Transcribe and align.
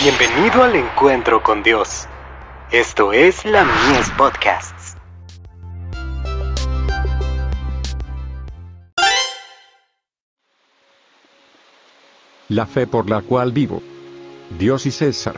Bienvenido 0.00 0.62
al 0.62 0.76
encuentro 0.76 1.42
con 1.42 1.64
Dios. 1.64 2.06
Esto 2.70 3.12
es 3.12 3.44
la 3.44 3.64
Mies 3.64 4.08
Podcasts. 4.10 4.96
La 12.48 12.66
fe 12.66 12.86
por 12.86 13.10
la 13.10 13.22
cual 13.22 13.50
vivo. 13.50 13.82
Dios 14.56 14.86
y 14.86 14.92
César. 14.92 15.34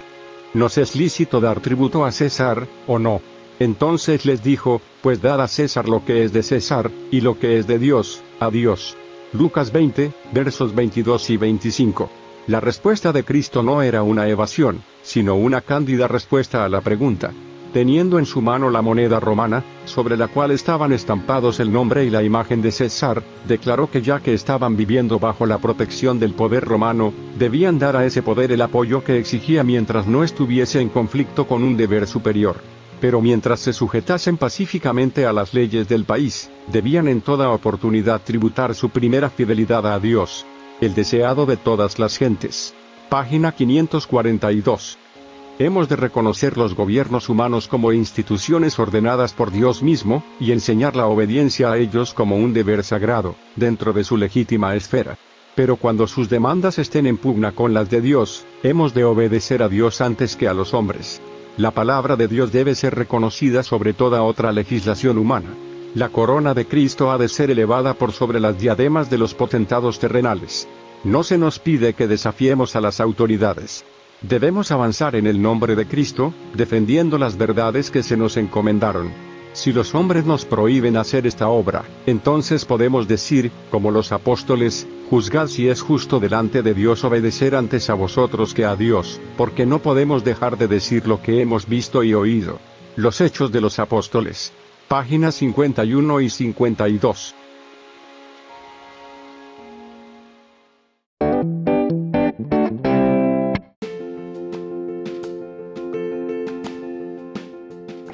¿Nos 0.53 0.77
es 0.77 0.95
lícito 0.95 1.41
dar 1.41 1.61
tributo 1.61 2.05
a 2.05 2.13
César, 2.13 2.67
o 2.87 2.99
no? 2.99 3.23
Entonces 3.61 4.27
les 4.27 4.43
dijo, 4.43 4.83
pues 5.01 5.23
dad 5.23 5.41
a 5.41 5.49
César 5.49 5.89
lo 5.89 6.05
que 6.05 6.23
es 6.23 6.35
de 6.35 6.43
César, 6.43 6.91
y 7.11 7.23
lo 7.23 7.39
que 7.39 7.59
es 7.59 7.67
de 7.67 7.79
Dios, 7.79 8.23
a 8.41 8.51
Dios. 8.51 8.95
Lucas 9.33 9.73
20, 9.73 10.13
versos 10.35 10.75
22 10.75 11.31
y 11.31 11.37
25. 11.39 12.11
La 12.51 12.59
respuesta 12.59 13.13
de 13.13 13.23
Cristo 13.23 13.63
no 13.63 13.81
era 13.81 14.03
una 14.03 14.27
evasión, 14.27 14.83
sino 15.03 15.37
una 15.37 15.61
cándida 15.61 16.09
respuesta 16.09 16.65
a 16.65 16.69
la 16.69 16.81
pregunta. 16.81 17.31
Teniendo 17.73 18.19
en 18.19 18.27
su 18.27 18.43
mano 18.43 18.71
la 18.71 18.83
moneda 18.83 19.21
romana, 19.21 19.63
sobre 19.85 20.17
la 20.17 20.27
cual 20.27 20.51
estaban 20.51 20.93
estampados 20.93 21.61
el 21.61 21.73
nombre 21.73 22.05
y 22.05 22.11
la 22.11 22.25
imagen 22.25 22.61
de 22.61 22.73
César, 22.73 23.23
declaró 23.47 23.89
que 23.89 24.03
ya 24.03 24.19
que 24.19 24.35
estaban 24.35 24.77
viviendo 24.77 25.21
bajo 25.21 25.47
la 25.47 25.59
protección 25.59 26.19
del 26.19 26.33
poder 26.33 26.65
romano, 26.65 27.13
debían 27.39 27.79
dar 27.79 27.95
a 27.95 28.05
ese 28.05 28.21
poder 28.21 28.51
el 28.51 28.63
apoyo 28.63 29.05
que 29.05 29.17
exigía 29.17 29.63
mientras 29.63 30.09
no 30.09 30.25
estuviese 30.25 30.81
en 30.81 30.89
conflicto 30.89 31.47
con 31.47 31.63
un 31.63 31.77
deber 31.77 32.09
superior. 32.09 32.57
Pero 33.01 33.21
mientras 33.21 33.61
se 33.61 33.73
sujetasen 33.73 34.37
pacíficamente 34.39 35.25
a 35.25 35.33
las 35.33 35.55
leyes 35.55 35.89
del 35.89 36.05
país, 36.05 36.51
debían 36.67 37.07
en 37.07 37.21
toda 37.21 37.51
oportunidad 37.51 38.21
tributar 38.23 38.75
su 38.75 38.91
primera 38.91 39.31
fidelidad 39.31 39.87
a 39.87 40.01
Dios, 40.01 40.45
el 40.81 40.95
deseado 40.95 41.45
de 41.45 41.57
todas 41.59 41.99
las 41.99 42.17
gentes. 42.17 42.75
Página 43.11 43.53
542. 43.53 44.99
Hemos 45.59 45.91
de 45.91 45.97
reconocer 45.97 46.57
los 46.57 46.75
gobiernos 46.75 47.29
humanos 47.29 47.69
como 47.69 47.93
instituciones 47.93 48.79
ordenadas 48.79 49.35
por 49.35 49.51
Dios 49.51 49.83
mismo, 49.83 50.25
y 50.41 50.53
enseñar 50.53 50.97
la 50.97 51.07
obediencia 51.07 51.71
a 51.71 51.77
ellos 51.77 52.15
como 52.15 52.37
un 52.37 52.55
deber 52.55 52.83
sagrado, 52.83 53.37
dentro 53.57 53.93
de 53.93 54.05
su 54.05 54.17
legítima 54.17 54.75
esfera. 54.75 55.19
Pero 55.55 55.77
cuando 55.77 56.07
sus 56.07 56.31
demandas 56.31 56.79
estén 56.79 57.07
en 57.07 57.19
pugna 57.19 57.53
con 57.53 57.75
las 57.75 57.91
de 57.91 58.01
Dios, 58.01 58.47
hemos 58.63 58.95
de 58.95 59.05
obedecer 59.05 59.63
a 59.63 59.69
Dios 59.69 60.01
antes 60.01 60.35
que 60.35 60.49
a 60.49 60.55
los 60.55 60.73
hombres. 60.73 61.21
La 61.59 61.73
palabra 61.73 62.17
de 62.17 62.27
Dios 62.27 62.53
debe 62.53 62.75
ser 62.75 62.95
reconocida 62.95 63.63
sobre 63.63 63.93
toda 63.93 64.23
otra 64.23 64.51
legislación 64.51 65.19
humana. 65.19 65.51
La 65.95 66.09
corona 66.09 66.55
de 66.55 66.67
Cristo 66.67 67.11
ha 67.11 67.19
de 67.19 67.29
ser 67.29 67.51
elevada 67.51 67.95
por 67.95 68.13
sobre 68.13 68.39
las 68.39 68.57
diademas 68.57 69.11
de 69.11 69.19
los 69.19 69.35
potentados 69.35 69.99
terrenales. 69.99 70.69
No 71.03 71.25
se 71.25 71.37
nos 71.37 71.59
pide 71.59 71.95
que 71.95 72.07
desafiemos 72.07 72.77
a 72.77 72.81
las 72.81 73.01
autoridades. 73.01 73.85
Debemos 74.23 74.71
avanzar 74.71 75.17
en 75.17 75.27
el 75.27 75.43
nombre 75.43 75.75
de 75.75 75.87
Cristo, 75.87 76.33
defendiendo 76.55 77.19
las 77.19 77.37
verdades 77.37 77.91
que 77.91 78.05
se 78.05 78.17
nos 78.17 78.37
encomendaron. 78.37 79.11
Si 79.53 79.73
los 79.73 79.93
hombres 79.97 80.25
nos 80.25 80.45
prohíben 80.45 80.97
hacer 80.97 81.27
esta 81.27 81.49
obra, 81.49 81.83
entonces 82.07 82.65
podemos 82.65 83.09
decir, 83.09 83.51
como 83.73 83.91
los 83.91 84.13
apóstoles, 84.13 84.87
juzgad 85.11 85.49
si 85.49 85.69
es 85.69 85.83
justo 85.83 86.21
delante 86.21 86.63
de 86.63 86.73
Dios 86.73 87.03
obedecer 87.03 87.57
antes 87.57 87.91
a 87.91 87.95
vosotros 87.95 88.55
que 88.55 88.65
a 88.65 88.77
Dios, 88.77 89.21
porque 89.37 89.67
no 89.67 89.81
podemos 89.81 90.23
dejar 90.23 90.57
de 90.57 90.69
decir 90.69 91.09
lo 91.09 91.21
que 91.21 91.41
hemos 91.43 91.67
visto 91.67 92.05
y 92.05 92.15
oído. 92.15 92.61
Los 92.95 93.21
Hechos 93.21 93.51
de 93.51 93.61
los 93.61 93.81
Apóstoles 93.81 94.53
páginas 94.91 95.37
51 95.37 96.21
y 96.21 96.29
52. 96.29 97.35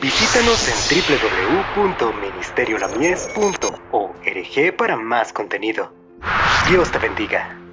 Visítanos 0.03 0.69
en 0.69 0.77
www.ministeriolamies.org 1.79 4.77
para 4.77 4.97
más 4.99 5.33
contenido. 5.33 5.91
Dios 6.69 6.93
te 6.93 6.99
bendiga. 6.99 7.66